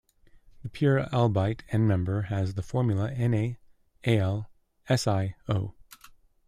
The 0.63 0.69
pure 0.69 1.03
albite 1.13 1.61
endmember 1.67 2.25
has 2.29 2.55
the 2.55 2.63
formula 2.63 3.11
NaAlSiO. 3.11 4.47